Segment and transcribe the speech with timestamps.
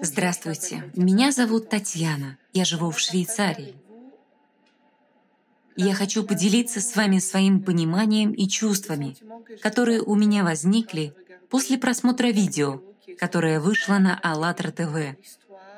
[0.00, 3.74] Здравствуйте, меня зовут Татьяна, я живу в Швейцарии.
[5.76, 9.16] Я хочу поделиться с вами своим пониманием и чувствами,
[9.60, 11.14] которые у меня возникли
[11.48, 12.82] после просмотра видео,
[13.18, 15.16] которое вышло на АЛЛАТРА ТВ.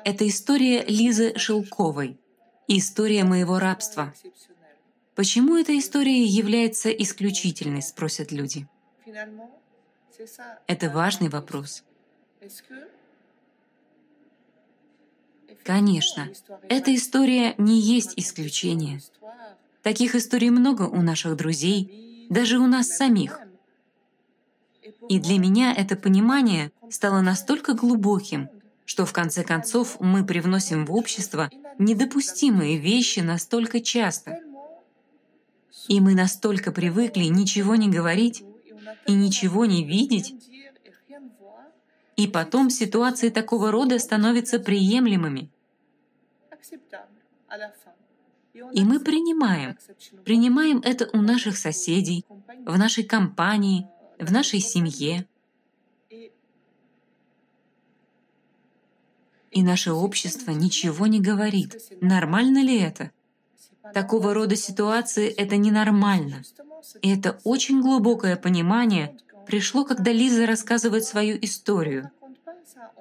[0.03, 2.19] Это история Лизы Шелковой,
[2.67, 4.13] история моего рабства.
[5.15, 8.67] Почему эта история является исключительной, спросят люди.
[10.67, 11.83] Это важный вопрос.
[15.63, 16.29] Конечно,
[16.69, 19.01] эта история не есть исключение.
[19.83, 23.39] Таких историй много у наших друзей, даже у нас самих.
[25.09, 28.49] И для меня это понимание стало настолько глубоким,
[28.85, 34.39] что в конце концов мы привносим в общество недопустимые вещи настолько часто.
[35.87, 38.43] И мы настолько привыкли ничего не говорить
[39.05, 40.35] и ничего не видеть,
[42.17, 45.49] и потом ситуации такого рода становятся приемлемыми.
[48.73, 49.77] И мы принимаем.
[50.25, 52.25] Принимаем это у наших соседей,
[52.65, 53.87] в нашей компании,
[54.19, 55.27] в нашей семье.
[59.51, 61.77] И наше общество ничего не говорит.
[62.01, 63.11] Нормально ли это?
[63.93, 66.43] Такого рода ситуации— это ненормально.
[67.01, 72.11] И это очень глубокое понимание пришло, когда Лиза рассказывает свою историю.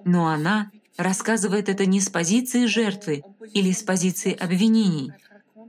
[0.05, 5.13] Но она рассказывает это не с позиции жертвы или с позиции обвинений.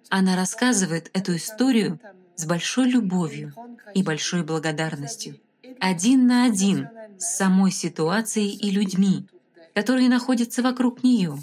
[0.09, 1.99] Она рассказывает эту историю
[2.35, 3.53] с большой любовью
[3.93, 5.39] и большой благодарностью.
[5.79, 9.27] Один на один с самой ситуацией и людьми,
[9.73, 11.37] которые находятся вокруг нее.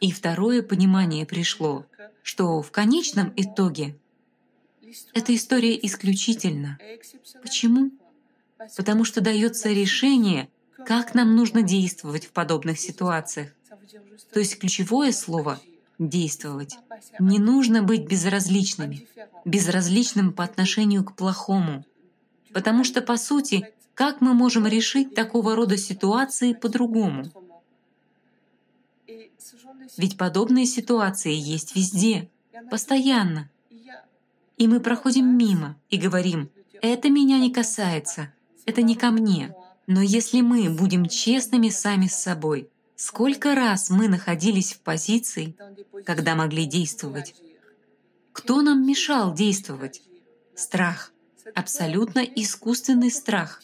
[0.00, 1.86] И второе понимание пришло,
[2.22, 3.96] что в конечном итоге
[5.12, 6.78] эта история исключительна.
[7.42, 7.90] Почему?
[8.76, 10.48] Потому что дается решение
[10.86, 13.50] как нам нужно действовать в подобных ситуациях.
[14.32, 15.60] То есть ключевое слово—
[15.98, 16.76] действовать.
[17.18, 19.06] Не нужно быть безразличными,
[19.44, 21.84] безразличным по отношению к плохому.
[22.52, 27.24] Потому что, по сути, как мы можем решить такого рода ситуации по-другому?
[29.96, 32.28] Ведь подобные ситуации есть везде,
[32.70, 33.50] постоянно.
[34.56, 36.50] И мы проходим мимо и говорим,
[36.80, 38.32] это меня не касается,
[38.66, 39.54] это не ко мне.
[39.86, 45.56] Но если мы будем честными сами с собой, сколько раз мы находились в позиции,
[46.04, 47.34] когда могли действовать?
[48.32, 50.02] Кто нам мешал действовать?
[50.54, 51.12] Страх.
[51.54, 53.62] Абсолютно искусственный страх.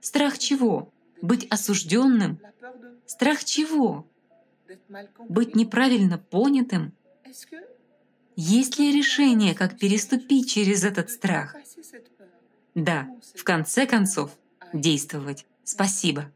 [0.00, 0.92] Страх чего?
[1.22, 2.38] Быть осужденным?
[3.06, 4.06] Страх чего?
[5.28, 6.92] Быть неправильно понятым?
[8.36, 11.56] Есть ли решение, как переступить через этот страх?
[12.74, 14.38] Да, в конце концов,
[14.72, 15.46] действовать.
[15.64, 16.32] Спасибо.